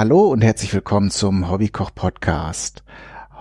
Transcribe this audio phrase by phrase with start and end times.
[0.00, 2.84] Hallo und herzlich willkommen zum Hobbykoch Podcast.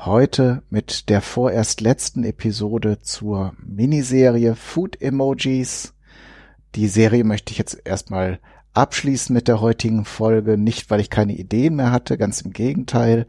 [0.04, 5.94] Heute mit der vorerst letzten Episode zur Miniserie Food Emojis.
[6.76, 8.42] Die Serie möchte ich jetzt erstmal
[8.74, 13.26] abschließen mit der heutigen Folge, nicht weil ich keine Ideen mehr hatte, ganz im Gegenteil.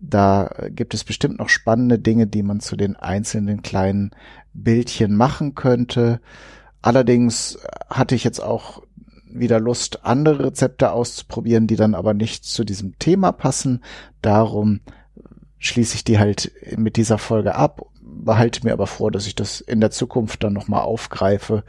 [0.00, 4.12] Da gibt es bestimmt noch spannende Dinge, die man zu den einzelnen kleinen
[4.52, 6.20] Bildchen machen könnte.
[6.82, 7.58] Allerdings
[7.90, 8.82] hatte ich jetzt auch
[9.32, 13.82] wieder Lust, andere Rezepte auszuprobieren, die dann aber nicht zu diesem Thema passen.
[14.22, 14.80] Darum
[15.58, 19.60] schließe ich die halt mit dieser Folge ab, behalte mir aber vor, dass ich das
[19.60, 21.64] in der Zukunft dann nochmal aufgreife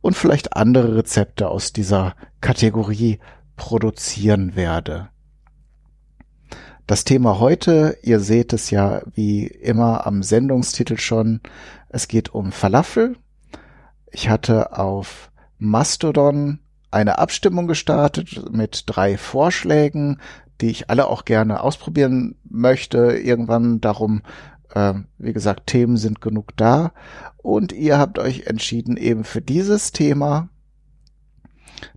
[0.00, 3.18] und vielleicht andere Rezepte aus dieser Kategorie
[3.56, 5.08] produzieren werde.
[6.86, 11.40] Das Thema heute, ihr seht es ja wie immer am Sendungstitel schon,
[11.88, 13.16] es geht um Falafel.
[14.12, 20.20] Ich hatte auf Mastodon eine Abstimmung gestartet mit drei Vorschlägen,
[20.60, 23.18] die ich alle auch gerne ausprobieren möchte.
[23.18, 24.22] Irgendwann darum,
[24.74, 26.92] äh, wie gesagt, Themen sind genug da.
[27.36, 30.48] Und ihr habt euch entschieden eben für dieses Thema.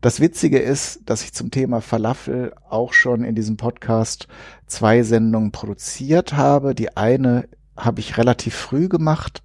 [0.01, 4.27] Das Witzige ist, dass ich zum Thema Falafel auch schon in diesem Podcast
[4.67, 6.75] zwei Sendungen produziert habe.
[6.75, 9.41] Die eine habe ich relativ früh gemacht.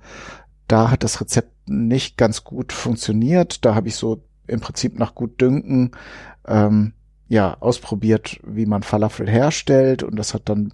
[0.67, 3.65] Da hat das Rezept nicht ganz gut funktioniert.
[3.65, 5.93] Da habe ich so im Prinzip nach gut Dünken
[6.47, 6.93] ähm,
[7.29, 10.73] ja ausprobiert, wie man Falafel herstellt und das hat dann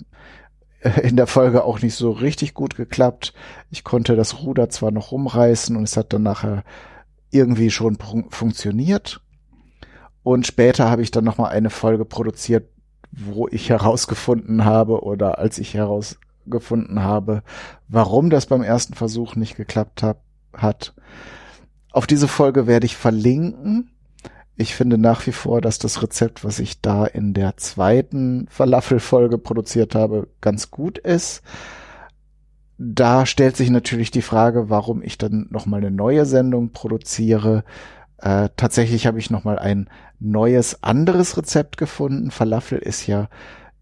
[1.02, 3.34] in der Folge auch nicht so richtig gut geklappt.
[3.70, 6.64] Ich konnte das Ruder zwar noch rumreißen und es hat dann nachher
[7.30, 7.98] irgendwie schon
[8.30, 9.20] funktioniert.
[10.22, 12.68] Und später habe ich dann noch mal eine Folge produziert,
[13.12, 17.42] wo ich herausgefunden habe oder als ich herausgefunden habe,
[17.88, 20.94] warum das beim ersten Versuch nicht geklappt hab, hat.
[21.92, 23.90] Auf diese Folge werde ich verlinken.
[24.56, 29.38] Ich finde nach wie vor, dass das Rezept, was ich da in der zweiten Falafel-Folge
[29.38, 31.42] produziert habe, ganz gut ist.
[32.76, 37.64] Da stellt sich natürlich die Frage, warum ich dann nochmal eine neue Sendung produziere.
[38.18, 42.30] Äh, tatsächlich habe ich nochmal ein neues, anderes Rezept gefunden.
[42.30, 43.28] Falafel ist ja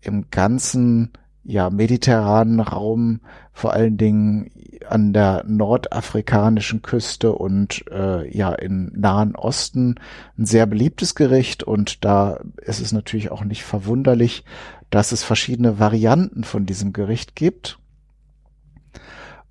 [0.00, 1.12] im ganzen
[1.48, 3.20] ja, mediterranen Raum,
[3.54, 4.50] vor allen Dingen
[4.86, 9.94] an der nordafrikanischen Küste und äh, ja im Nahen Osten
[10.36, 14.44] ein sehr beliebtes Gericht und da ist es natürlich auch nicht verwunderlich,
[14.90, 17.78] dass es verschiedene Varianten von diesem Gericht gibt.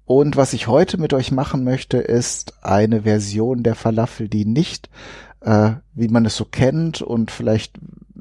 [0.06, 4.90] Und was ich heute mit euch machen möchte, ist eine Version der Falafel, die nicht,
[5.42, 7.74] äh, wie man es so kennt und vielleicht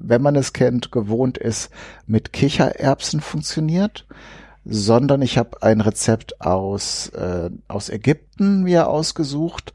[0.09, 1.71] wenn man es kennt, gewohnt ist,
[2.06, 4.06] mit Kichererbsen funktioniert,
[4.65, 9.72] sondern ich habe ein Rezept aus, äh, aus Ägypten mir ausgesucht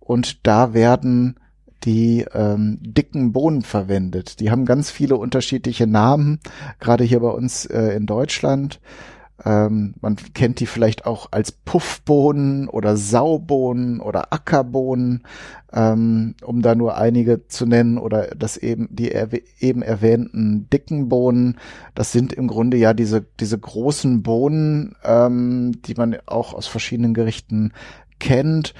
[0.00, 1.36] und da werden
[1.84, 4.38] die ähm, dicken Bohnen verwendet.
[4.38, 6.38] Die haben ganz viele unterschiedliche Namen,
[6.78, 8.80] gerade hier bei uns äh, in Deutschland.
[9.44, 15.24] Ähm, man kennt die vielleicht auch als Puffbohnen oder Saubohnen oder Ackerbohnen,
[15.72, 19.12] ähm, um da nur einige zu nennen oder das eben die
[19.58, 21.58] eben erwähnten dicken Bohnen.
[21.94, 27.14] Das sind im Grunde ja diese diese großen Bohnen, ähm, die man auch aus verschiedenen
[27.14, 27.72] Gerichten
[28.20, 28.74] kennt,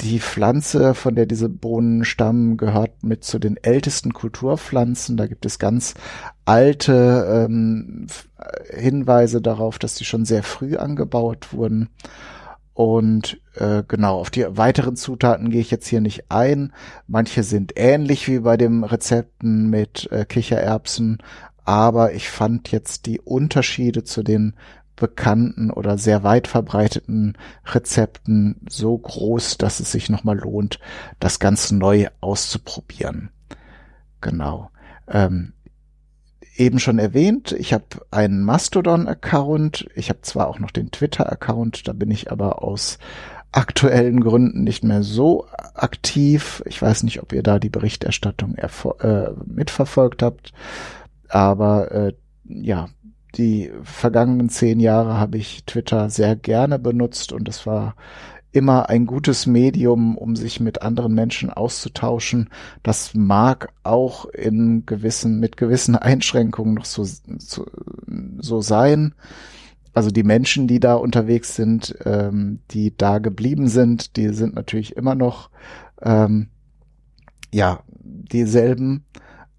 [0.00, 5.16] die Pflanze, von der diese Bohnen stammen, gehört mit zu den ältesten Kulturpflanzen.
[5.16, 5.94] Da gibt es ganz
[6.44, 8.06] alte ähm,
[8.70, 11.88] Hinweise darauf, dass sie schon sehr früh angebaut wurden.
[12.74, 16.74] Und äh, genau, auf die weiteren Zutaten gehe ich jetzt hier nicht ein.
[17.06, 21.18] Manche sind ähnlich wie bei den Rezepten mit äh, Kichererbsen,
[21.64, 24.54] aber ich fand jetzt die Unterschiede zu den
[24.96, 27.36] bekannten oder sehr weit verbreiteten
[27.66, 30.80] Rezepten so groß, dass es sich nochmal lohnt,
[31.20, 33.30] das ganz neu auszuprobieren.
[34.20, 34.70] Genau.
[35.08, 35.52] Ähm,
[36.56, 39.88] eben schon erwähnt, ich habe einen Mastodon-Account.
[39.94, 42.98] Ich habe zwar auch noch den Twitter-Account, da bin ich aber aus
[43.52, 46.62] aktuellen Gründen nicht mehr so aktiv.
[46.66, 50.52] Ich weiß nicht, ob ihr da die Berichterstattung äh, mitverfolgt habt,
[51.28, 52.12] aber äh,
[52.44, 52.88] ja,
[53.36, 57.94] die vergangenen zehn Jahre habe ich Twitter sehr gerne benutzt und es war
[58.52, 62.48] immer ein gutes Medium, um sich mit anderen Menschen auszutauschen.
[62.82, 67.66] Das mag auch in gewissen, mit gewissen Einschränkungen noch so, so,
[68.38, 69.14] so sein.
[69.92, 74.96] Also die Menschen, die da unterwegs sind, ähm, die da geblieben sind, die sind natürlich
[74.96, 75.50] immer noch
[76.00, 76.48] ähm,
[77.52, 79.04] ja dieselben,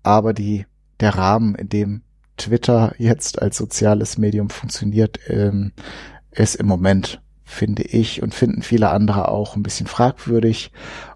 [0.02, 0.66] aber die
[1.00, 2.02] der Rahmen, in dem
[2.38, 5.72] Twitter jetzt als soziales Medium funktioniert, ähm,
[6.32, 10.72] ist im Moment, finde ich und finden viele andere auch ein bisschen fragwürdig.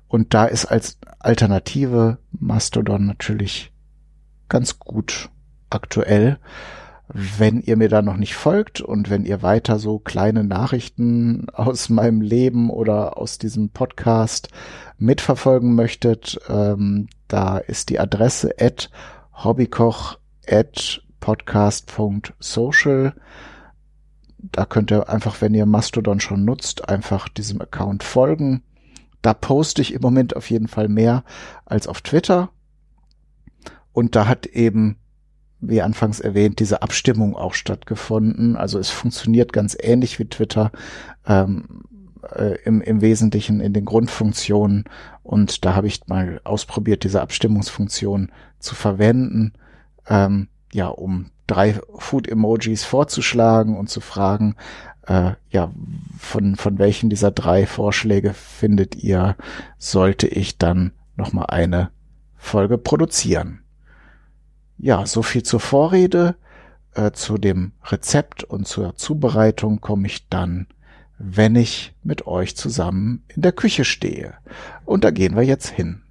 [0.08, 3.72] Und da ist als Alternative Mastodon natürlich
[4.50, 5.30] ganz gut
[5.70, 6.40] aktuell.
[7.14, 11.90] Wenn ihr mir da noch nicht folgt und wenn ihr weiter so kleine Nachrichten aus
[11.90, 14.48] meinem Leben oder aus diesem Podcast
[14.98, 18.90] mitverfolgen möchtet, ähm, da ist die Adresse at
[19.34, 23.14] hobbykoch at podcast.social.
[24.38, 28.64] Da könnt ihr einfach, wenn ihr Mastodon schon nutzt, einfach diesem Account folgen.
[29.22, 31.24] Da poste ich im Moment auf jeden Fall mehr
[31.66, 32.50] als auf Twitter.
[33.94, 34.98] Und da hat eben
[35.62, 38.58] wie anfangs erwähnt, diese Abstimmung auch stattgefunden.
[38.58, 40.72] Also es funktioniert ganz ähnlich wie Twitter
[41.28, 41.84] ähm,
[42.36, 44.86] äh, im, im Wesentlichen in den Grundfunktionen.
[45.24, 49.54] Und da habe ich mal ausprobiert, diese Abstimmungsfunktion zu verwenden,
[50.08, 54.56] ähm, ja, um drei Food-Emojis vorzuschlagen und zu fragen,
[55.08, 55.72] äh, ja,
[56.18, 59.36] von, von welchen dieser drei Vorschläge findet ihr,
[59.78, 61.92] sollte ich dann nochmal eine
[62.38, 63.62] Folge produzieren.
[64.78, 66.36] Ja, so viel zur Vorrede.
[66.94, 70.68] Äh, zu dem Rezept und zur Zubereitung komme ich dann,
[71.18, 74.34] wenn ich mit euch zusammen in der Küche stehe.
[74.84, 76.02] Und da gehen wir jetzt hin.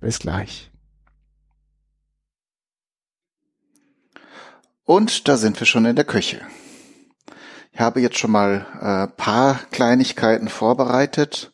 [0.00, 0.72] Bis gleich.
[4.86, 6.40] Und da sind wir schon in der Küche.
[7.72, 11.50] Ich habe jetzt schon mal äh, paar Kleinigkeiten vorbereitet,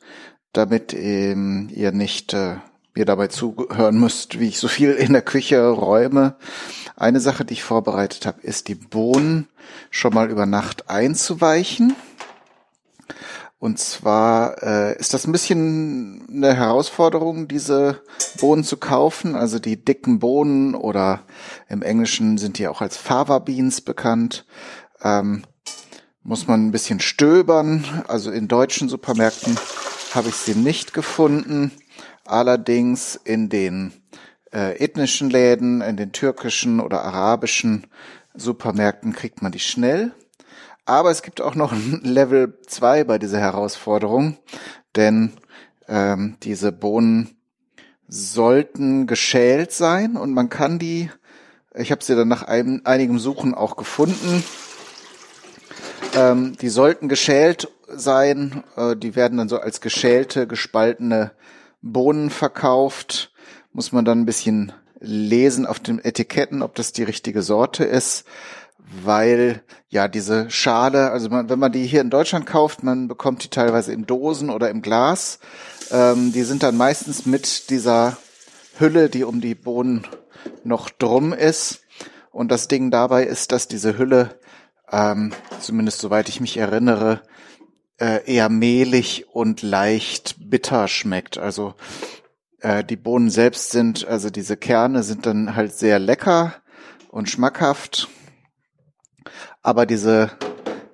[0.53, 2.57] damit ähm, ihr nicht äh,
[2.95, 6.37] mir dabei zuhören müsst, wie ich so viel in der Küche räume.
[6.95, 9.49] Eine Sache, die ich vorbereitet habe, ist die Bohnen
[9.91, 11.97] schon mal über Nacht einzuweichen.
[13.63, 18.03] Und zwar äh, ist das ein bisschen eine Herausforderung, diese
[18.41, 19.37] Bohnen zu kaufen.
[19.37, 21.21] Also die dicken Bohnen oder
[21.69, 24.47] im Englischen sind die auch als Fava Beans bekannt.
[25.01, 25.45] Ähm,
[26.25, 27.85] muss man ein bisschen stöbern.
[28.09, 29.57] Also in deutschen Supermärkten
[30.13, 31.71] habe ich sie nicht gefunden.
[32.25, 33.93] Allerdings in den
[34.53, 37.87] äh, ethnischen Läden, in den türkischen oder arabischen
[38.35, 40.13] Supermärkten kriegt man die schnell.
[40.85, 44.39] Aber es gibt auch noch ein Level 2 bei dieser Herausforderung,
[44.97, 45.33] denn
[45.89, 47.37] ähm, diese Bohnen
[48.09, 51.11] sollten geschält sein und man kann die,
[51.75, 54.45] ich habe sie dann nach einem, einigem Suchen auch gefunden,
[56.15, 61.33] ähm, die sollten geschält sein, äh, die werden dann so als geschälte, gespaltene
[61.81, 63.33] Bohnen verkauft,
[63.73, 68.25] muss man dann ein bisschen lesen auf den Etiketten, ob das die richtige Sorte ist,
[69.03, 73.45] weil ja diese Schale, also man, wenn man die hier in Deutschland kauft, man bekommt
[73.45, 75.39] die teilweise in Dosen oder im Glas.
[75.91, 78.17] Ähm, die sind dann meistens mit dieser
[78.79, 80.07] Hülle, die um die Bohnen
[80.65, 81.81] noch drum ist.
[82.31, 84.39] Und das Ding dabei ist, dass diese Hülle,
[84.91, 87.23] ähm, zumindest soweit ich mich erinnere,
[88.01, 91.39] äh, eher mehlig und leicht bitter schmeckt.
[91.39, 91.75] Also
[92.61, 96.55] äh, die Bohnen selbst sind, also diese Kerne sind dann halt sehr lecker
[97.09, 98.09] und schmackhaft.
[99.63, 100.31] Aber diese,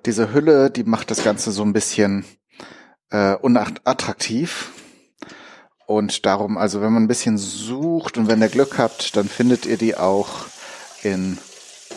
[0.05, 2.25] diese Hülle, die macht das Ganze so ein bisschen
[3.09, 4.71] äh, unattraktiv.
[5.85, 9.65] Und darum, also wenn man ein bisschen sucht und wenn ihr Glück habt, dann findet
[9.65, 10.45] ihr die auch
[11.01, 11.37] in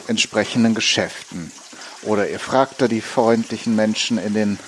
[0.08, 1.52] entsprechenden Geschäften.
[2.02, 4.58] Oder ihr fragt da die freundlichen Menschen in den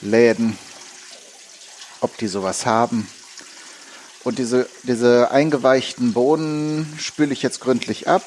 [0.00, 0.56] Läden,
[2.00, 3.08] ob die sowas haben.
[4.24, 8.22] Und diese, diese eingeweichten Bohnen spüle ich jetzt gründlich ab.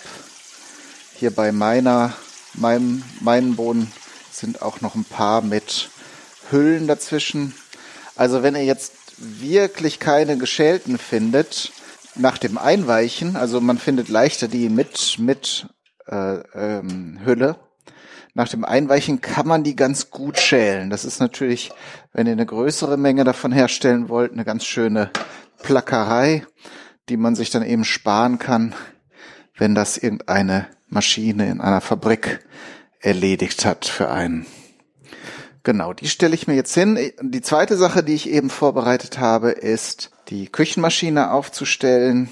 [1.15, 2.13] Hier bei meiner,
[2.53, 3.91] meinem, meinen Bohnen
[4.31, 5.89] sind auch noch ein paar mit
[6.49, 7.53] Hüllen dazwischen.
[8.15, 11.71] Also wenn ihr jetzt wirklich keine geschälten findet,
[12.15, 15.67] nach dem Einweichen, also man findet leichter die mit, mit
[16.07, 17.55] äh, ähm, Hülle,
[18.33, 20.89] nach dem Einweichen kann man die ganz gut schälen.
[20.89, 21.71] Das ist natürlich,
[22.13, 25.11] wenn ihr eine größere Menge davon herstellen wollt, eine ganz schöne
[25.61, 26.45] Plackerei,
[27.09, 28.73] die man sich dann eben sparen kann,
[29.57, 32.45] wenn das irgendeine Maschine in einer Fabrik
[32.99, 34.45] erledigt hat für einen.
[35.63, 36.99] Genau, die stelle ich mir jetzt hin.
[37.21, 42.29] Die zweite Sache, die ich eben vorbereitet habe, ist die Küchenmaschine aufzustellen.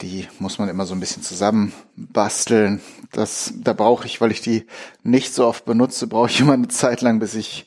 [0.00, 2.80] Die muss man immer so ein bisschen zusammenbasteln.
[3.12, 4.66] Das, da brauche ich, weil ich die
[5.02, 7.66] nicht so oft benutze, brauche ich immer eine Zeit lang, bis ich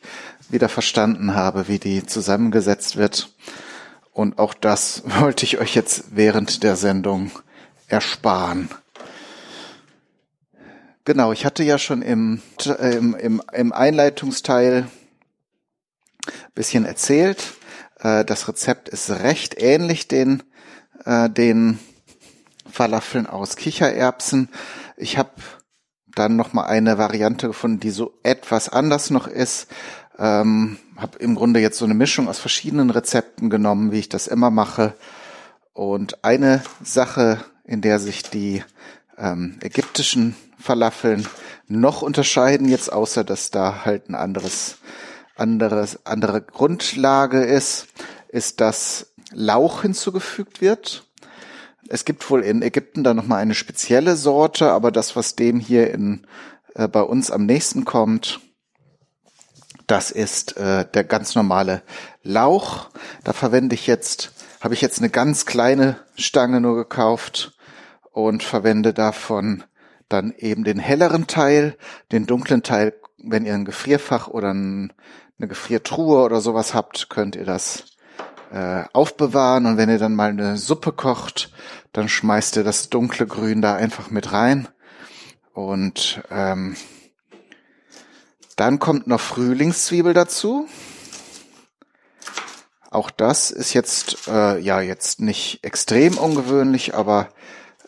[0.49, 3.33] wieder verstanden habe, wie die zusammengesetzt wird.
[4.13, 7.31] Und auch das wollte ich euch jetzt während der Sendung
[7.87, 8.69] ersparen.
[11.09, 12.39] Genau, ich hatte ja schon im,
[12.79, 14.87] im, im, im Einleitungsteil
[16.53, 17.55] bisschen erzählt.
[17.97, 20.43] Äh, das Rezept ist recht ähnlich den,
[21.05, 21.79] äh, den
[22.69, 24.49] Falafeln aus Kichererbsen.
[24.97, 25.31] Ich habe
[26.05, 29.67] dann noch mal eine Variante gefunden, die so etwas anders noch ist.
[30.19, 34.27] Ähm, habe im Grunde jetzt so eine Mischung aus verschiedenen Rezepten genommen, wie ich das
[34.27, 34.93] immer mache.
[35.73, 38.63] Und eine Sache, in der sich die
[39.17, 41.27] ähm, ägyptischen Falafeln
[41.67, 44.77] noch unterscheiden, jetzt außer dass da halt ein anderes,
[45.35, 47.87] anderes, andere Grundlage ist,
[48.27, 51.05] ist, dass Lauch hinzugefügt wird.
[51.87, 55.91] Es gibt wohl in Ägypten da nochmal eine spezielle Sorte, aber das, was dem hier
[55.91, 56.27] in,
[56.75, 58.39] äh, bei uns am nächsten kommt,
[59.87, 61.81] das ist äh, der ganz normale
[62.21, 62.89] Lauch.
[63.23, 67.53] Da verwende ich jetzt, habe ich jetzt eine ganz kleine Stange nur gekauft
[68.11, 69.63] und verwende davon
[70.09, 71.77] dann eben den helleren Teil,
[72.11, 74.93] den dunklen Teil, wenn ihr ein Gefrierfach oder ein,
[75.37, 77.85] eine Gefriertruhe oder sowas habt, könnt ihr das
[78.51, 79.65] äh, aufbewahren.
[79.65, 81.51] Und wenn ihr dann mal eine Suppe kocht,
[81.93, 84.67] dann schmeißt ihr das dunkle Grün da einfach mit rein.
[85.53, 86.75] Und ähm,
[88.55, 90.67] dann kommt noch Frühlingszwiebel dazu.
[92.91, 97.29] Auch das ist jetzt äh, ja jetzt nicht extrem ungewöhnlich, aber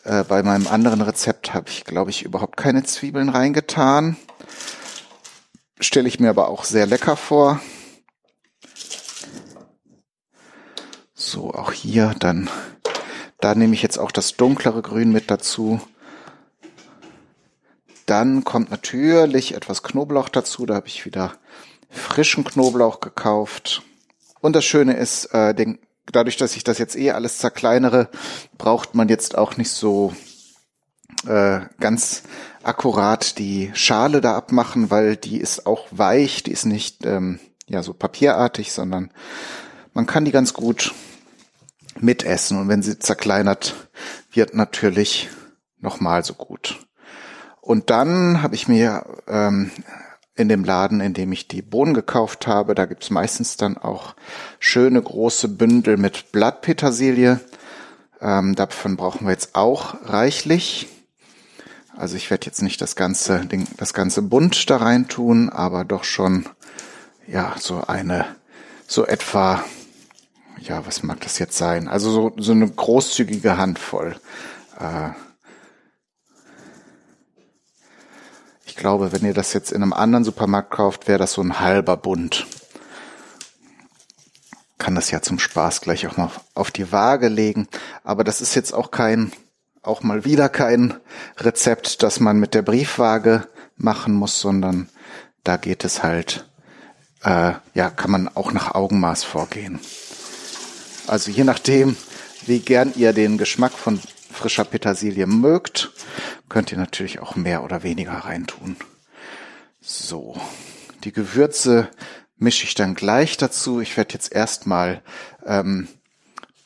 [0.04, 4.16] äh, bei meinem anderen Rezept habe ich, glaube ich, überhaupt keine Zwiebeln reingetan.
[5.80, 7.60] Stelle ich mir aber auch sehr lecker vor.
[11.14, 12.50] So, auch hier dann,
[13.40, 15.80] da nehme ich jetzt auch das dunklere Grün mit dazu.
[18.06, 20.66] Dann kommt natürlich etwas Knoblauch dazu.
[20.66, 21.34] Da habe ich wieder
[21.88, 23.82] frischen Knoblauch gekauft.
[24.40, 25.78] Und das Schöne ist, äh, den
[26.10, 28.08] dadurch, dass ich das jetzt eh alles zerkleinere,
[28.58, 30.14] braucht man jetzt auch nicht so
[31.26, 32.22] äh, ganz
[32.62, 37.82] akkurat die Schale da abmachen, weil die ist auch weich, die ist nicht ähm, ja
[37.82, 39.12] so papierartig, sondern
[39.94, 40.94] man kann die ganz gut
[42.00, 43.88] mitessen und wenn sie zerkleinert
[44.32, 45.28] wird, natürlich
[45.78, 46.86] nochmal so gut.
[47.60, 49.70] Und dann habe ich mir ähm,
[50.42, 52.74] in dem Laden, in dem ich die Bohnen gekauft habe.
[52.74, 54.14] Da gibt's meistens dann auch
[54.58, 57.40] schöne große Bündel mit Blattpetersilie.
[58.20, 60.88] Ähm, davon brauchen wir jetzt auch reichlich.
[61.96, 65.84] Also ich werde jetzt nicht das ganze, den, das ganze bunt da rein tun, aber
[65.84, 66.48] doch schon,
[67.26, 68.24] ja, so eine,
[68.86, 69.64] so etwa,
[70.60, 71.88] ja, was mag das jetzt sein?
[71.88, 74.16] Also so, so eine großzügige Handvoll.
[74.78, 75.10] Äh,
[78.72, 81.60] Ich glaube, wenn ihr das jetzt in einem anderen Supermarkt kauft, wäre das so ein
[81.60, 82.46] halber Bund.
[84.78, 87.68] Kann das ja zum Spaß gleich auch mal auf die Waage legen.
[88.02, 89.30] Aber das ist jetzt auch kein,
[89.82, 90.94] auch mal wieder kein
[91.36, 94.88] Rezept, das man mit der Briefwaage machen muss, sondern
[95.44, 96.48] da geht es halt,
[97.24, 99.80] äh, ja, kann man auch nach Augenmaß vorgehen.
[101.08, 101.94] Also je nachdem,
[102.46, 104.00] wie gern ihr den Geschmack von
[104.32, 105.92] frischer Petersilie mögt,
[106.48, 108.76] könnt ihr natürlich auch mehr oder weniger reintun.
[109.80, 110.36] So,
[111.04, 111.88] die Gewürze
[112.36, 113.80] mische ich dann gleich dazu.
[113.80, 115.02] Ich werde jetzt erstmal
[115.44, 115.88] ähm,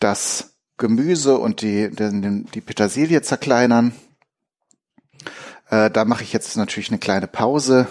[0.00, 3.94] das Gemüse und die, die, die Petersilie zerkleinern.
[5.70, 7.86] Äh, da mache ich jetzt natürlich eine kleine Pause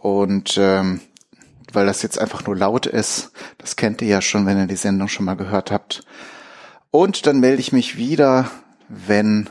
[0.00, 1.00] und ähm,
[1.72, 4.76] weil das jetzt einfach nur laut ist, das kennt ihr ja schon, wenn ihr die
[4.76, 6.02] Sendung schon mal gehört habt.
[6.90, 8.50] Und dann melde ich mich wieder
[8.88, 9.48] wenn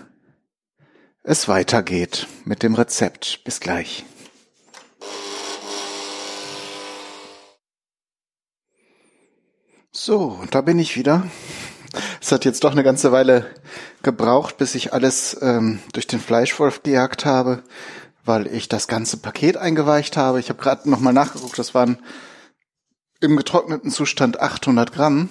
[1.24, 3.44] es weitergeht mit dem Rezept.
[3.44, 4.06] Bis gleich.
[9.92, 11.28] So, da bin ich wieder.
[12.22, 13.46] Es hat jetzt doch eine ganze Weile
[14.04, 17.64] gebraucht, bis ich alles ähm, durch den Fleischwolf gejagt habe,
[18.24, 20.40] weil ich das ganze Paket eingeweicht habe.
[20.40, 22.00] Ich habe gerade nochmal nachgeguckt, das waren
[23.20, 25.30] im getrockneten Zustand 800 Gramm.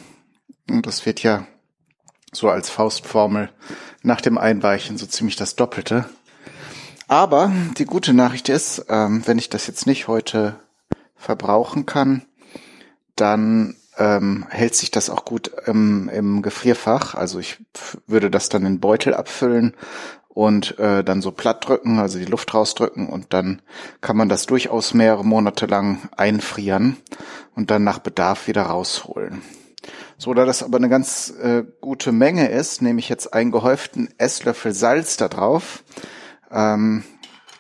[0.68, 1.46] Und das wird ja
[2.36, 3.50] so als Faustformel
[4.02, 6.06] nach dem Einweichen so ziemlich das Doppelte.
[7.08, 10.56] Aber die gute Nachricht ist, ähm, wenn ich das jetzt nicht heute
[11.14, 12.22] verbrauchen kann,
[13.14, 17.14] dann ähm, hält sich das auch gut im, im Gefrierfach.
[17.14, 17.58] Also ich
[18.06, 19.74] würde das dann in Beutel abfüllen
[20.28, 23.62] und äh, dann so platt drücken, also die Luft rausdrücken und dann
[24.02, 26.98] kann man das durchaus mehrere Monate lang einfrieren
[27.54, 29.40] und dann nach Bedarf wieder rausholen.
[30.18, 34.08] So, da das aber eine ganz äh, gute Menge ist, nehme ich jetzt einen gehäuften
[34.16, 35.84] Esslöffel Salz da drauf.
[36.50, 37.04] Ähm,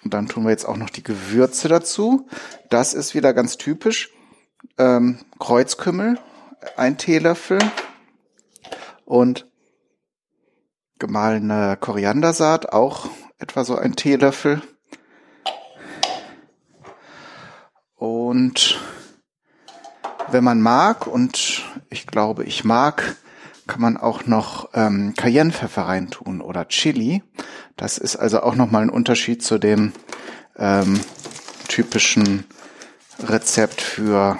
[0.02, 2.28] und dann tun wir jetzt auch noch die Gewürze dazu.
[2.70, 4.10] Das ist wieder ganz typisch.
[4.78, 6.18] Ähm, Kreuzkümmel,
[6.76, 7.58] ein Teelöffel
[9.04, 9.46] und
[10.98, 14.62] gemahlene Koriandersaat, auch etwa so ein Teelöffel.
[17.96, 18.80] Und
[20.30, 23.16] wenn man mag, und ich glaube, ich mag,
[23.66, 27.22] kann man auch noch ähm, Cayennepfeffer reintun oder Chili.
[27.76, 29.92] Das ist also auch nochmal ein Unterschied zu dem
[30.56, 31.00] ähm,
[31.68, 32.44] typischen
[33.18, 34.38] Rezept für,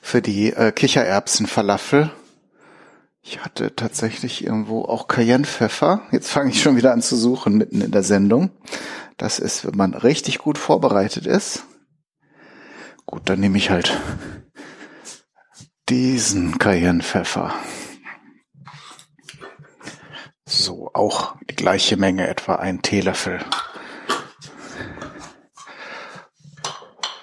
[0.00, 2.10] für die äh, Kichererbsenfalafel.
[3.22, 6.02] Ich hatte tatsächlich irgendwo auch Cayennepfeffer.
[6.10, 8.50] Jetzt fange ich schon wieder an zu suchen mitten in der Sendung.
[9.16, 11.64] Das ist, wenn man richtig gut vorbereitet ist.
[13.06, 13.98] Gut, dann nehme ich halt
[15.88, 17.54] diesen Cayennepfeffer.
[20.44, 23.40] So, auch die gleiche Menge, etwa ein Teelöffel.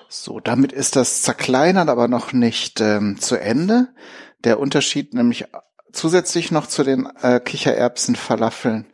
[0.08, 3.90] So, damit ist das zerkleinert, aber noch nicht ähm, zu Ende.
[4.44, 5.46] Der Unterschied nämlich
[5.92, 8.86] zusätzlich noch zu den äh, Kichererbsen-Falafeln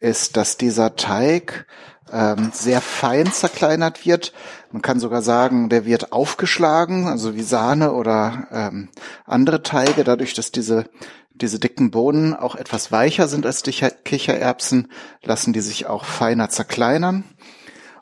[0.00, 1.66] ist, dass dieser Teig
[2.12, 4.32] ähm, sehr fein zerkleinert wird.
[4.72, 8.88] Man kann sogar sagen, der wird aufgeschlagen, also wie Sahne oder ähm,
[9.24, 10.84] andere Teige, dadurch, dass diese
[11.40, 14.88] diese dicken Bohnen auch etwas weicher sind als die Kichererbsen,
[15.22, 17.24] lassen die sich auch feiner zerkleinern.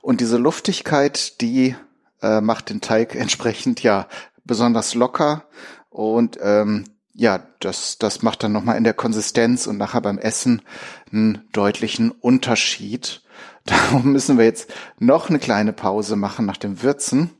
[0.00, 1.76] Und diese Luftigkeit, die
[2.22, 4.06] äh, macht den Teig entsprechend ja
[4.44, 5.44] besonders locker
[5.90, 6.84] und ähm,
[7.18, 10.60] ja, das, das macht dann nochmal in der Konsistenz und nachher beim Essen
[11.10, 13.22] einen deutlichen Unterschied.
[13.90, 17.30] Darum müssen wir jetzt noch eine kleine Pause machen nach dem Würzen,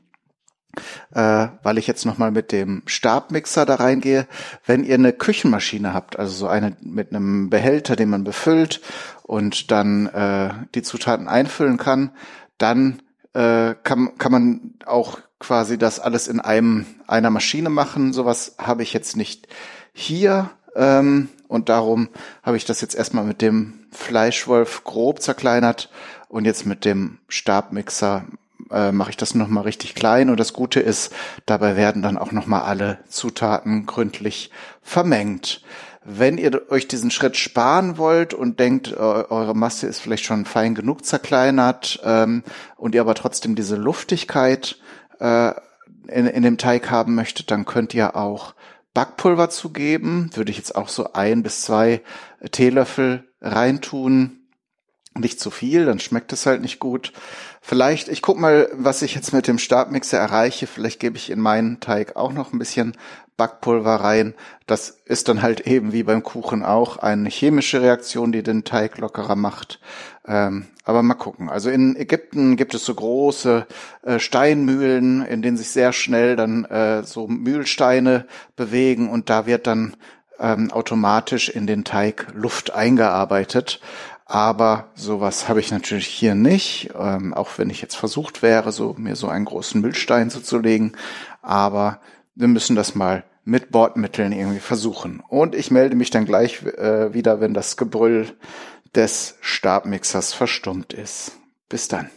[1.13, 4.27] äh, weil ich jetzt nochmal mit dem Stabmixer da reingehe.
[4.65, 8.81] Wenn ihr eine Küchenmaschine habt, also so eine mit einem Behälter, den man befüllt
[9.23, 12.11] und dann äh, die Zutaten einfüllen kann,
[12.57, 13.01] dann
[13.33, 18.11] äh, kann, kann man auch quasi das alles in einem einer Maschine machen.
[18.11, 19.47] Sowas habe ich jetzt nicht
[19.93, 22.09] hier ähm, und darum
[22.43, 25.89] habe ich das jetzt erstmal mit dem Fleischwolf grob zerkleinert
[26.27, 28.25] und jetzt mit dem Stabmixer
[28.71, 31.13] äh, mache ich das nochmal richtig klein und das Gute ist,
[31.45, 35.61] dabei werden dann auch nochmal alle Zutaten gründlich vermengt.
[36.09, 40.73] Wenn ihr euch diesen Schritt sparen wollt und denkt, eure Masse ist vielleicht schon fein
[40.73, 42.43] genug zerkleinert ähm,
[42.77, 44.77] und ihr aber trotzdem diese Luftigkeit
[45.19, 45.51] äh,
[46.07, 48.53] in, in dem Teig haben möchtet, dann könnt ihr auch
[48.93, 50.29] Backpulver zugeben.
[50.33, 52.01] Würde ich jetzt auch so ein bis zwei
[52.51, 54.36] Teelöffel reintun.
[55.19, 57.13] Nicht zu viel, dann schmeckt es halt nicht gut.
[57.61, 60.67] Vielleicht, ich guck mal, was ich jetzt mit dem Stabmixer erreiche.
[60.67, 62.95] Vielleicht gebe ich in meinen Teig auch noch ein bisschen
[63.37, 64.33] Backpulver rein.
[64.65, 68.97] Das ist dann halt eben wie beim Kuchen auch eine chemische Reaktion, die den Teig
[68.97, 69.79] lockerer macht.
[70.27, 71.49] Ähm, aber mal gucken.
[71.49, 73.67] Also in Ägypten gibt es so große
[74.03, 79.67] äh, Steinmühlen, in denen sich sehr schnell dann äh, so Mühlsteine bewegen und da wird
[79.67, 79.95] dann
[80.39, 83.79] ähm, automatisch in den Teig Luft eingearbeitet.
[84.29, 88.93] Aber sowas habe ich natürlich hier nicht, ähm, auch wenn ich jetzt versucht wäre, so
[88.97, 90.97] mir so einen großen Müllstein zuzulegen.
[91.41, 92.01] Aber
[92.35, 95.23] wir müssen das mal mit Bordmitteln irgendwie versuchen.
[95.29, 98.35] Und ich melde mich dann gleich äh, wieder, wenn das Gebrüll
[98.93, 101.31] des Stabmixers verstummt ist.
[101.69, 102.09] Bis dann.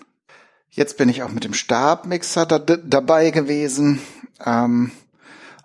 [0.70, 4.00] Jetzt bin ich auch mit dem Stabmixer da, dabei gewesen.
[4.44, 4.90] Ähm,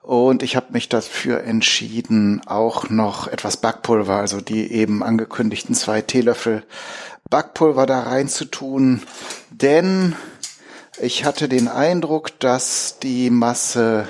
[0.05, 6.01] und ich habe mich dafür entschieden, auch noch etwas Backpulver, also die eben angekündigten zwei
[6.01, 6.63] Teelöffel
[7.31, 9.01] Backpulver da reinzutun.
[9.49, 10.15] Denn
[11.01, 14.07] ich hatte den Eindruck, dass die Masse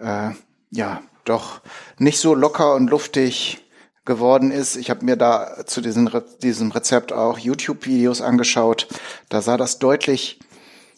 [0.00, 0.30] äh,
[0.70, 1.60] ja doch
[1.98, 3.66] nicht so locker und luftig
[4.06, 4.76] geworden ist.
[4.76, 6.10] Ich habe mir da zu diesem,
[6.42, 8.88] diesem Rezept auch YouTube-Videos angeschaut.
[9.28, 10.38] Da sah das deutlich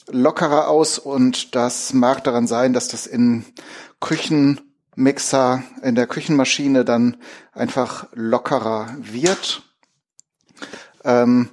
[0.09, 3.45] lockerer aus und das mag daran sein, dass das in
[4.01, 7.16] Küchenmixer, in der Küchenmaschine dann
[7.53, 9.62] einfach lockerer wird.
[11.05, 11.51] Ähm,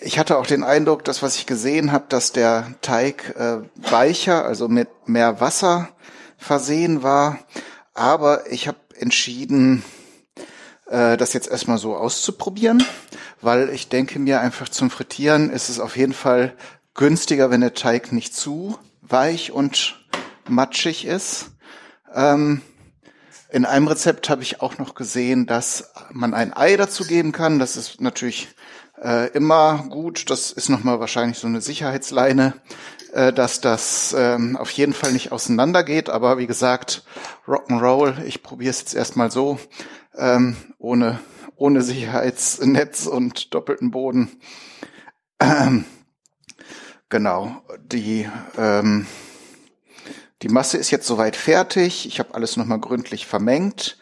[0.00, 4.44] ich hatte auch den Eindruck, dass was ich gesehen habe, dass der Teig äh, weicher,
[4.44, 5.88] also mit mehr Wasser
[6.36, 7.38] versehen war.
[7.94, 9.84] Aber ich habe entschieden,
[10.86, 12.84] äh, das jetzt erstmal so auszuprobieren,
[13.40, 16.54] weil ich denke mir einfach zum Frittieren ist es auf jeden Fall
[16.96, 20.04] günstiger, wenn der Teig nicht zu weich und
[20.48, 21.50] matschig ist.
[22.14, 22.62] Ähm,
[23.50, 27.58] in einem Rezept habe ich auch noch gesehen, dass man ein Ei dazu geben kann.
[27.58, 28.48] Das ist natürlich
[29.00, 30.30] äh, immer gut.
[30.30, 32.54] Das ist nochmal wahrscheinlich so eine Sicherheitsleine,
[33.12, 36.08] äh, dass das ähm, auf jeden Fall nicht auseinandergeht.
[36.08, 37.04] Aber wie gesagt,
[37.46, 39.60] Rock'n'Roll, ich probiere es jetzt erstmal so,
[40.16, 41.20] ähm, ohne,
[41.54, 44.40] ohne Sicherheitsnetz und doppelten Boden.
[45.38, 45.84] Ähm,
[47.08, 49.06] genau, die, ähm,
[50.42, 52.06] die Masse ist jetzt soweit fertig.
[52.06, 53.98] Ich habe alles nochmal gründlich vermengt.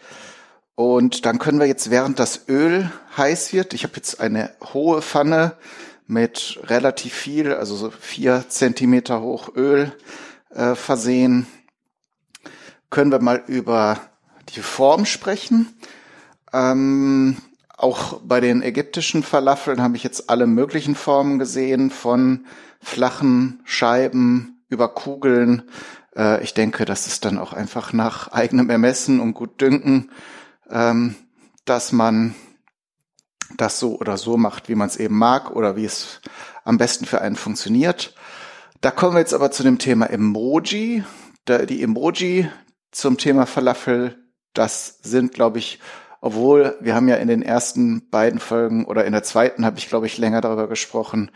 [0.74, 5.02] Und dann können wir jetzt, während das Öl heiß wird, ich habe jetzt eine hohe
[5.02, 5.56] Pfanne
[6.06, 9.92] mit relativ viel, also so vier Zentimeter hoch Öl
[10.50, 11.46] äh, versehen,
[12.90, 14.00] können wir mal über
[14.54, 15.74] die Form sprechen.
[16.52, 17.36] Ähm,
[17.76, 22.46] auch bei den ägyptischen Falafeln habe ich jetzt alle möglichen Formen gesehen, von
[22.84, 25.62] flachen Scheiben über Kugeln.
[26.16, 30.10] Äh, ich denke, das ist dann auch einfach nach eigenem Ermessen und Gutdünken
[30.70, 31.14] ähm,
[31.64, 32.34] dass man
[33.56, 36.20] das so oder so macht, wie man es eben mag oder wie es
[36.64, 38.14] am besten für einen funktioniert.
[38.80, 41.04] Da kommen wir jetzt aber zu dem Thema Emoji.
[41.48, 42.50] die Emoji
[42.90, 44.18] zum Thema Falafel,
[44.52, 45.80] das sind, glaube ich,
[46.20, 49.88] obwohl wir haben ja in den ersten beiden Folgen oder in der zweiten habe ich,
[49.88, 51.30] glaube ich, länger darüber gesprochen,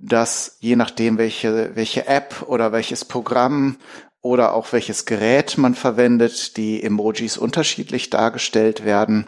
[0.00, 3.76] dass je nachdem, welche, welche App oder welches Programm
[4.20, 9.26] oder auch welches Gerät man verwendet, die Emojis unterschiedlich dargestellt werden.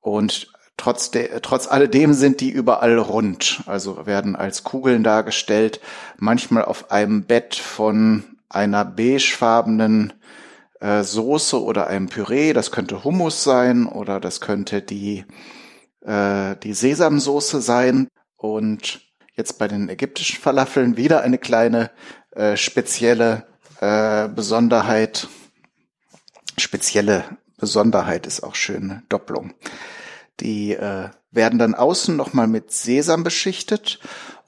[0.00, 5.80] Und trotz, de, trotz alledem sind die überall rund, also werden als Kugeln dargestellt,
[6.18, 10.12] manchmal auf einem Bett von einer beigefarbenen
[10.80, 12.52] äh, Soße oder einem Püree.
[12.52, 15.24] Das könnte Hummus sein oder das könnte die,
[16.02, 18.08] äh, die Sesamsoße sein.
[18.36, 19.09] Und
[19.40, 21.90] jetzt bei den ägyptischen Falafeln wieder eine kleine
[22.32, 23.46] äh, spezielle
[23.80, 25.28] äh, Besonderheit.
[26.58, 27.24] Spezielle
[27.56, 29.54] Besonderheit ist auch schön, Doppelung.
[30.40, 33.98] Die äh, werden dann außen nochmal mit Sesam beschichtet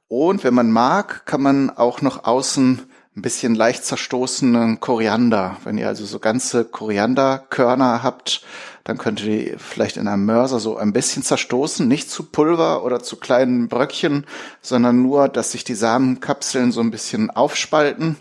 [0.09, 2.83] und wenn man mag, kann man auch noch außen
[3.14, 5.59] ein bisschen leicht zerstoßenen Koriander.
[5.64, 8.42] Wenn ihr also so ganze Korianderkörner habt,
[8.85, 12.85] dann könnt ihr die vielleicht in einem Mörser so ein bisschen zerstoßen, nicht zu Pulver
[12.85, 14.25] oder zu kleinen Bröckchen,
[14.62, 18.16] sondern nur, dass sich die Samenkapseln so ein bisschen aufspalten.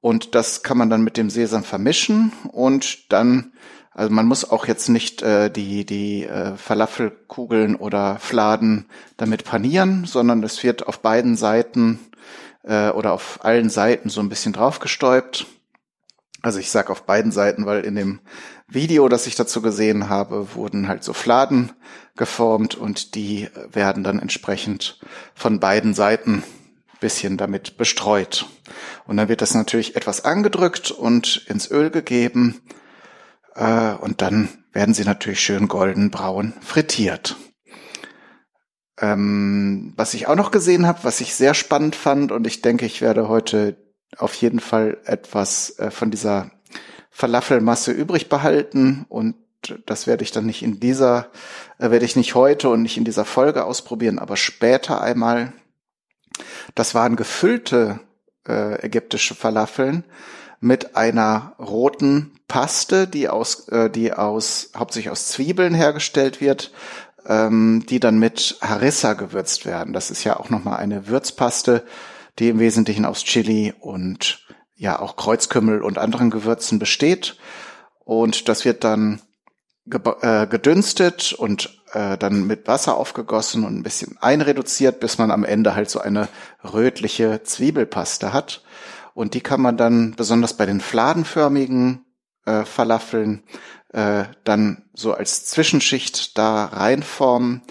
[0.00, 3.52] Und das kann man dann mit dem Sesam vermischen und dann,
[3.92, 10.04] also man muss auch jetzt nicht äh, die, die äh, Falafelkugeln oder Fladen damit panieren,
[10.06, 11.98] sondern es wird auf beiden Seiten
[12.66, 15.46] äh, oder auf allen Seiten so ein bisschen draufgestäubt.
[16.42, 18.20] Also ich sag auf beiden Seiten, weil in dem
[18.68, 21.72] Video, das ich dazu gesehen habe, wurden halt so Fladen
[22.16, 25.00] geformt und die werden dann entsprechend
[25.34, 26.42] von beiden Seiten
[27.00, 28.46] bisschen damit bestreut.
[29.06, 32.62] Und dann wird das natürlich etwas angedrückt und ins Öl gegeben
[33.54, 37.36] äh, und dann werden sie natürlich schön goldenbraun frittiert.
[38.98, 42.86] Ähm, was ich auch noch gesehen habe, was ich sehr spannend fand und ich denke,
[42.86, 43.76] ich werde heute
[44.16, 46.50] auf jeden Fall etwas äh, von dieser
[47.10, 49.34] Falafelmasse übrig behalten und
[49.86, 51.30] das werde ich dann nicht in dieser,
[51.78, 55.52] äh, werde ich nicht heute und nicht in dieser Folge ausprobieren, aber später einmal.
[56.74, 58.00] Das waren gefüllte
[58.46, 60.04] äh, ägyptische Falafeln
[60.60, 66.72] mit einer roten Paste, die aus, äh, die aus hauptsächlich aus Zwiebeln hergestellt wird,
[67.28, 69.92] ähm, die dann mit Harissa gewürzt werden.
[69.92, 71.84] Das ist ja auch nochmal eine Würzpaste,
[72.38, 77.36] die im Wesentlichen aus Chili und ja auch Kreuzkümmel und anderen Gewürzen besteht.
[78.04, 79.20] Und das wird dann
[80.20, 85.44] äh, gedünstet und äh, dann mit Wasser aufgegossen und ein bisschen einreduziert, bis man am
[85.44, 86.28] Ende halt so eine
[86.64, 88.62] rötliche Zwiebelpaste hat.
[89.14, 92.05] Und die kann man dann besonders bei den fladenförmigen
[92.46, 93.42] äh, Falafeln
[93.92, 97.62] äh, dann so als Zwischenschicht da reinformen.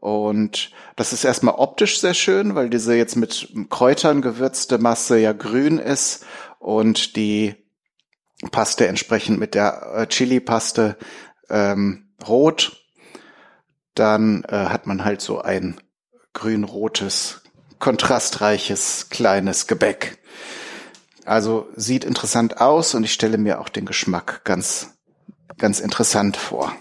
[0.00, 5.32] Und das ist erstmal optisch sehr schön, weil diese jetzt mit Kräutern gewürzte Masse ja
[5.32, 6.24] grün ist
[6.58, 7.56] und die
[8.52, 10.96] Paste entsprechend mit der äh, Chili-Paste
[11.50, 12.84] ähm, rot.
[13.94, 15.80] Dann äh, hat man halt so ein
[16.34, 17.42] grün-rotes,
[17.80, 20.18] kontrastreiches, kleines Gebäck.
[21.28, 24.94] Also sieht interessant aus und ich stelle mir auch den Geschmack ganz
[25.58, 26.72] ganz interessant vor.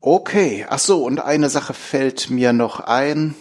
[0.00, 3.34] Okay, ach so, und eine Sache fällt mir noch ein.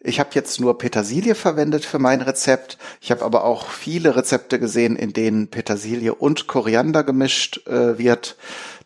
[0.00, 2.78] Ich habe jetzt nur Petersilie verwendet für mein Rezept.
[3.00, 8.36] Ich habe aber auch viele Rezepte gesehen, in denen Petersilie und Koriander gemischt äh, wird.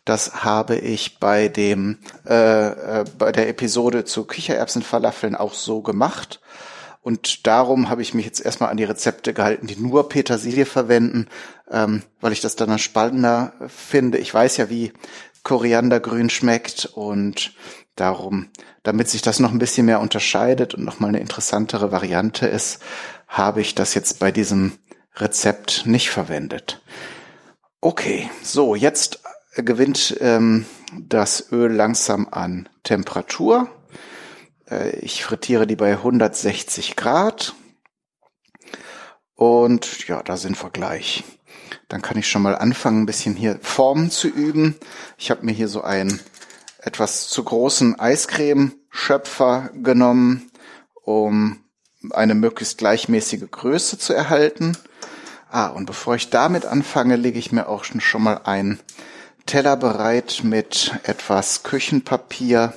[0.03, 6.41] Das habe ich bei dem äh, äh, bei der Episode zu Kichererbsenfalafeln auch so gemacht.
[7.01, 11.27] Und darum habe ich mich jetzt erstmal an die Rezepte gehalten, die nur Petersilie verwenden,
[11.69, 14.19] ähm, weil ich das dann spannender finde.
[14.19, 14.93] Ich weiß ja, wie
[15.43, 17.53] Koriandergrün schmeckt und
[17.95, 18.49] darum,
[18.83, 22.81] damit sich das noch ein bisschen mehr unterscheidet und nochmal eine interessantere Variante ist,
[23.27, 24.73] habe ich das jetzt bei diesem
[25.15, 26.81] Rezept nicht verwendet.
[27.81, 29.21] Okay, so, jetzt
[29.55, 30.65] gewinnt ähm,
[30.99, 33.69] das Öl langsam an Temperatur.
[34.71, 37.53] Äh, ich frittiere die bei 160 Grad.
[39.35, 41.23] Und ja, da sind wir gleich.
[41.89, 44.77] Dann kann ich schon mal anfangen, ein bisschen hier Formen zu üben.
[45.17, 46.19] Ich habe mir hier so einen
[46.79, 50.51] etwas zu großen Eiscreme-Schöpfer genommen,
[50.93, 51.63] um
[52.11, 54.77] eine möglichst gleichmäßige Größe zu erhalten.
[55.49, 58.79] Ah, und bevor ich damit anfange, lege ich mir auch schon mal einen
[59.45, 62.73] Teller bereit mit etwas Küchenpapier,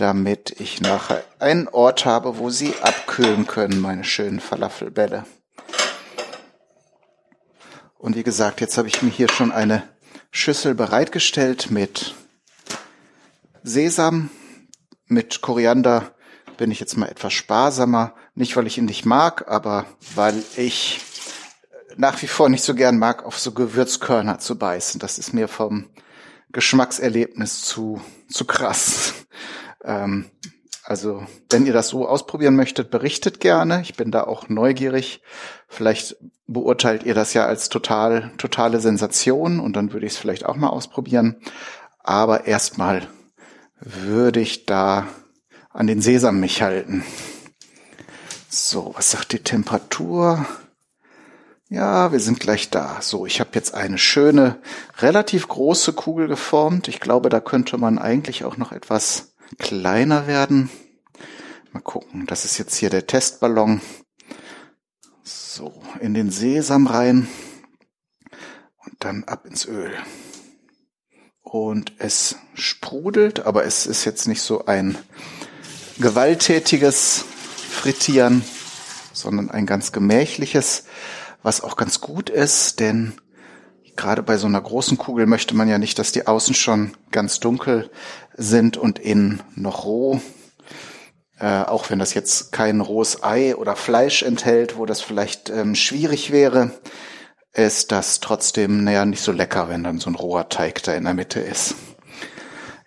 [0.00, 5.24] damit ich nachher einen Ort habe, wo sie abkühlen können, meine schönen Falafelbälle.
[7.98, 9.82] Und wie gesagt, jetzt habe ich mir hier schon eine
[10.30, 12.14] Schüssel bereitgestellt mit
[13.62, 14.30] Sesam,
[15.06, 16.12] mit Koriander
[16.56, 18.14] bin ich jetzt mal etwas sparsamer.
[18.34, 21.00] Nicht, weil ich ihn nicht mag, aber weil ich
[21.96, 25.00] nach wie vor nicht so gern mag, auf so Gewürzkörner zu beißen.
[25.00, 25.88] Das ist mir vom
[26.52, 29.14] Geschmackserlebnis zu, zu krass.
[29.88, 30.26] Ähm,
[30.84, 33.82] also, wenn ihr das so ausprobieren möchtet, berichtet gerne.
[33.82, 35.20] Ich bin da auch neugierig.
[35.66, 40.46] Vielleicht beurteilt ihr das ja als total, totale Sensation und dann würde ich es vielleicht
[40.46, 41.36] auch mal ausprobieren.
[42.02, 43.06] Aber erstmal
[43.80, 45.08] würde ich da
[45.70, 47.04] an den Sesam mich halten.
[48.48, 50.46] So, was sagt die Temperatur?
[51.68, 52.96] Ja, wir sind gleich da.
[53.02, 54.56] So, ich habe jetzt eine schöne,
[55.00, 56.88] relativ große Kugel geformt.
[56.88, 60.70] Ich glaube, da könnte man eigentlich auch noch etwas kleiner werden.
[61.72, 63.80] Mal gucken, das ist jetzt hier der Testballon.
[65.22, 67.28] So, in den Sesam rein
[68.84, 69.92] und dann ab ins Öl.
[71.42, 74.98] Und es sprudelt, aber es ist jetzt nicht so ein
[75.98, 77.24] gewalttätiges
[77.70, 78.44] Frittieren,
[79.12, 80.84] sondern ein ganz gemächliches,
[81.42, 83.14] was auch ganz gut ist, denn
[83.98, 87.40] gerade bei so einer großen Kugel möchte man ja nicht, dass die Außen schon ganz
[87.40, 87.90] dunkel
[88.34, 90.20] sind und innen noch roh.
[91.38, 95.74] Äh, auch wenn das jetzt kein rohes Ei oder Fleisch enthält, wo das vielleicht ähm,
[95.74, 96.70] schwierig wäre,
[97.52, 101.04] ist das trotzdem naja nicht so lecker, wenn dann so ein roher Teig da in
[101.04, 101.74] der Mitte ist.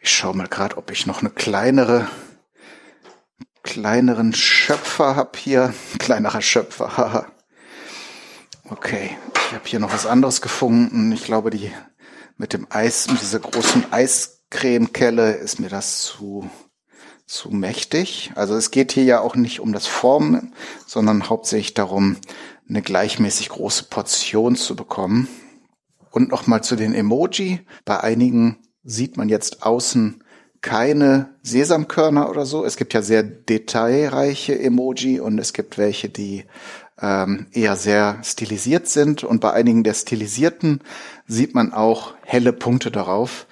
[0.01, 2.07] Ich schaue mal gerade, ob ich noch eine kleinere,
[3.63, 5.73] kleineren Schöpfer hab hier.
[5.99, 7.27] Kleinerer Schöpfer, haha.
[8.71, 11.11] Okay, ich habe hier noch was anderes gefunden.
[11.11, 11.71] Ich glaube, die
[12.37, 16.49] mit dem Eis, mit dieser großen Eiscremekelle ist mir das zu
[17.27, 18.31] zu mächtig.
[18.35, 20.53] Also es geht hier ja auch nicht um das Formen,
[20.85, 22.17] sondern hauptsächlich darum,
[22.67, 25.29] eine gleichmäßig große Portion zu bekommen.
[26.09, 27.61] Und nochmal zu den Emoji.
[27.85, 30.23] Bei einigen sieht man jetzt außen
[30.61, 32.65] keine Sesamkörner oder so.
[32.65, 36.45] Es gibt ja sehr detailreiche Emoji und es gibt welche, die
[37.01, 39.23] ähm, eher sehr stilisiert sind.
[39.23, 40.81] Und bei einigen der stilisierten
[41.27, 43.47] sieht man auch helle Punkte darauf.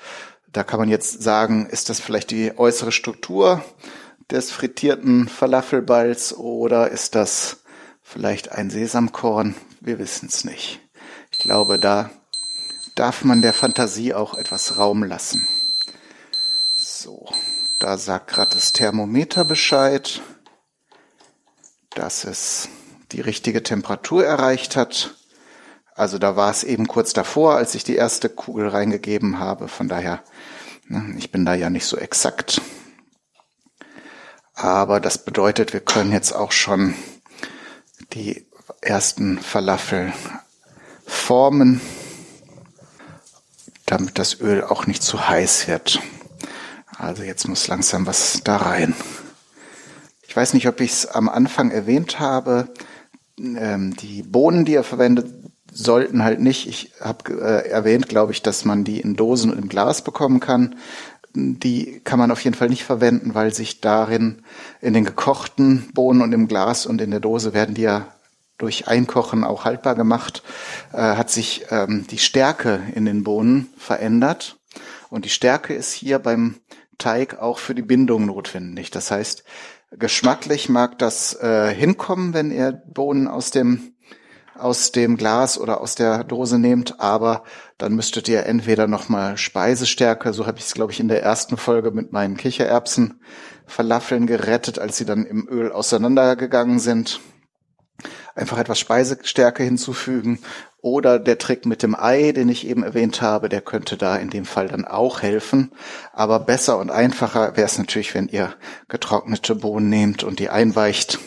[0.51, 3.63] Da kann man jetzt sagen, ist das vielleicht die äußere Struktur
[4.29, 7.57] des frittierten Falafelballs oder ist das
[8.01, 9.55] vielleicht ein Sesamkorn?
[9.79, 10.79] Wir wissen es nicht.
[11.31, 12.09] Ich glaube, da
[12.95, 15.47] darf man der Fantasie auch etwas Raum lassen.
[16.75, 17.27] So,
[17.79, 20.21] da sagt gerade das Thermometer Bescheid,
[21.91, 22.69] dass es
[23.11, 25.15] die richtige Temperatur erreicht hat.
[25.95, 29.67] Also da war es eben kurz davor, als ich die erste Kugel reingegeben habe.
[29.67, 30.23] Von daher,
[30.87, 32.61] ne, ich bin da ja nicht so exakt.
[34.53, 36.93] Aber das bedeutet, wir können jetzt auch schon
[38.13, 38.45] die
[38.81, 40.13] ersten Falafel
[41.05, 41.81] formen,
[43.85, 45.99] damit das Öl auch nicht zu heiß wird.
[46.97, 48.93] Also jetzt muss langsam was da rein.
[50.27, 52.67] Ich weiß nicht, ob ich es am Anfang erwähnt habe.
[53.39, 55.27] Ähm, die Bohnen, die er verwendet,
[55.71, 56.67] sollten halt nicht.
[56.67, 60.39] Ich habe äh, erwähnt, glaube ich, dass man die in Dosen und im Glas bekommen
[60.39, 60.75] kann.
[61.35, 64.41] Die kann man auf jeden Fall nicht verwenden, weil sich darin
[64.81, 68.07] in den gekochten Bohnen und im Glas und in der Dose werden die ja
[68.57, 70.43] durch Einkochen auch haltbar gemacht,
[70.91, 74.57] äh, hat sich ähm, die Stärke in den Bohnen verändert.
[75.09, 76.55] Und die Stärke ist hier beim
[76.97, 78.91] Teig auch für die Bindung notwendig.
[78.91, 79.43] Das heißt,
[79.91, 83.93] geschmacklich mag das äh, hinkommen, wenn ihr Bohnen aus dem
[84.59, 87.43] aus dem Glas oder aus der Dose nehmt, aber
[87.77, 91.55] dann müsstet ihr entweder nochmal Speisestärke, so habe ich es, glaube ich, in der ersten
[91.55, 93.21] Folge mit meinen Kichererbsen
[93.65, 97.21] Falafeln gerettet, als sie dann im Öl auseinandergegangen sind.
[98.35, 100.39] Einfach etwas Speisestärke hinzufügen.
[100.81, 104.29] Oder der Trick mit dem Ei, den ich eben erwähnt habe, der könnte da in
[104.29, 105.71] dem Fall dann auch helfen.
[106.13, 108.53] Aber besser und einfacher wäre es natürlich, wenn ihr
[108.87, 111.19] getrocknete Bohnen nehmt und die einweicht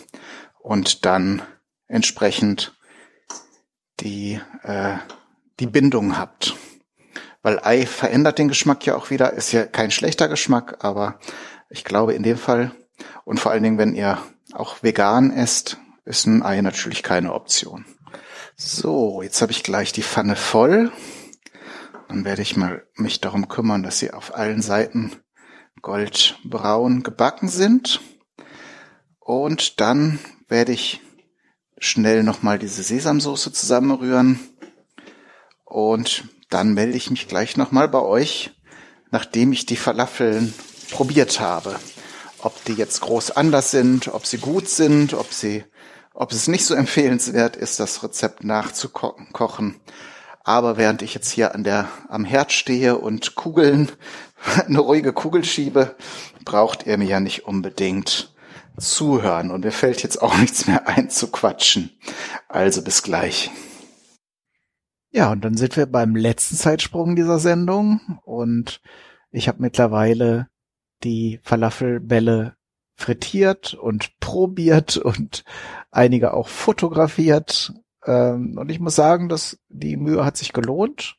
[0.59, 1.43] und dann
[1.87, 2.75] entsprechend
[4.01, 4.95] die, äh,
[5.61, 6.57] die Bindung habt.
[7.43, 11.19] Weil Ei verändert den Geschmack ja auch wieder, ist ja kein schlechter Geschmack, aber
[11.69, 12.73] ich glaube in dem Fall
[13.25, 14.19] und vor allen Dingen, wenn ihr
[14.53, 17.85] auch vegan esst, ist ein Ei natürlich keine Option.
[18.65, 20.93] So, jetzt habe ich gleich die Pfanne voll.
[22.09, 25.11] Dann werde ich mal mich darum kümmern, dass sie auf allen Seiten
[25.83, 28.01] goldbraun gebacken sind.
[29.19, 31.01] Und dann werde ich
[31.77, 34.39] schnell nochmal diese Sesamsoße zusammenrühren
[35.65, 38.53] und dann melde ich mich gleich nochmal bei euch,
[39.11, 40.55] nachdem ich die Falafeln
[40.93, 41.75] probiert habe.
[42.39, 45.65] Ob die jetzt groß anders sind, ob sie gut sind, ob sie,
[46.15, 49.81] ob es nicht so empfehlenswert ist, das Rezept nachzukochen.
[50.45, 53.91] Aber während ich jetzt hier an der, am Herd stehe und Kugeln,
[54.67, 55.97] eine ruhige Kugel schiebe,
[56.45, 58.35] braucht ihr mir ja nicht unbedingt
[58.79, 59.51] zuhören.
[59.51, 61.91] Und mir fällt jetzt auch nichts mehr ein zu quatschen.
[62.49, 63.51] Also bis gleich.
[65.11, 68.81] Ja, und dann sind wir beim letzten Zeitsprung dieser Sendung und
[69.31, 70.49] ich habe mittlerweile
[71.05, 72.57] die Falafelbälle
[72.97, 75.45] frittiert und probiert und
[75.93, 77.73] einige auch fotografiert.
[78.05, 81.17] Ähm, und ich muss sagen, dass die Mühe hat sich gelohnt.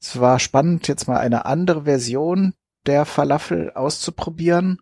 [0.00, 2.54] Es war spannend, jetzt mal eine andere Version
[2.86, 4.80] der Falafel auszuprobieren.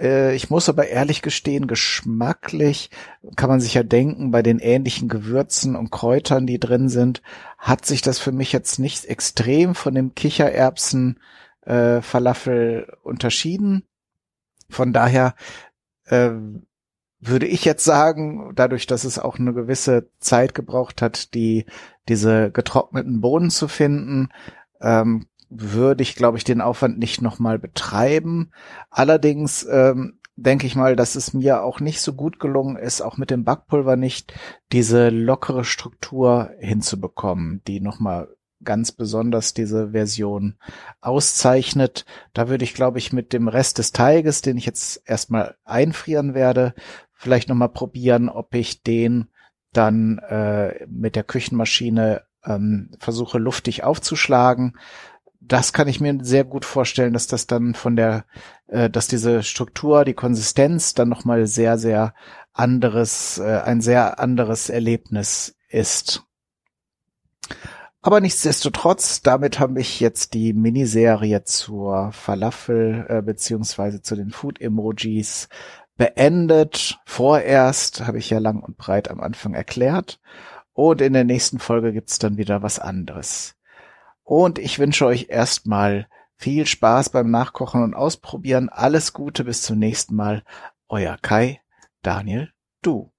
[0.00, 2.90] Äh, ich muss aber ehrlich gestehen, geschmacklich
[3.36, 7.22] kann man sich ja denken, bei den ähnlichen Gewürzen und Kräutern, die drin sind,
[7.58, 11.20] hat sich das für mich jetzt nicht extrem von dem Kichererbsen
[11.62, 13.84] äh, Falafel unterschieden.
[14.68, 15.34] Von daher
[16.06, 16.30] äh,
[17.24, 21.66] würde ich jetzt sagen, dadurch, dass es auch eine gewisse Zeit gebraucht hat, die
[22.08, 24.30] diese getrockneten Bohnen zu finden,
[24.80, 28.50] ähm, würde ich, glaube ich, den Aufwand nicht nochmal betreiben.
[28.90, 33.16] Allerdings ähm, denke ich mal, dass es mir auch nicht so gut gelungen ist, auch
[33.18, 34.34] mit dem Backpulver nicht
[34.72, 38.28] diese lockere Struktur hinzubekommen, die nochmal
[38.64, 40.56] ganz besonders diese Version
[41.00, 42.04] auszeichnet.
[42.32, 46.34] Da würde ich, glaube ich, mit dem Rest des Teiges, den ich jetzt erstmal einfrieren
[46.34, 46.74] werde,
[47.22, 49.28] vielleicht nochmal probieren, ob ich den
[49.72, 54.74] dann äh, mit der Küchenmaschine ähm, versuche luftig aufzuschlagen
[55.44, 58.24] das kann ich mir sehr gut vorstellen, dass das dann von der,
[58.68, 62.14] äh, dass diese Struktur, die Konsistenz dann nochmal sehr, sehr
[62.52, 66.24] anderes, äh, ein sehr anderes Erlebnis ist.
[68.02, 75.48] Aber nichtsdestotrotz, damit habe ich jetzt die Miniserie zur Falafel äh, beziehungsweise zu den Food-Emojis
[75.96, 77.00] beendet.
[77.04, 80.20] Vorerst habe ich ja lang und breit am Anfang erklärt.
[80.72, 83.56] Und in der nächsten Folge gibt's dann wieder was anderes.
[84.22, 88.68] Und ich wünsche euch erstmal viel Spaß beim Nachkochen und Ausprobieren.
[88.68, 90.42] Alles Gute bis zum nächsten Mal.
[90.88, 91.60] Euer Kai,
[92.02, 92.52] Daniel,
[92.82, 93.12] du.